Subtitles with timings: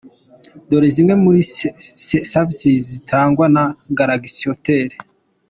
[0.69, 1.39] Dore zimwe muri
[2.31, 3.63] services zitangwa na
[3.97, 4.89] Galaxy Hotel:.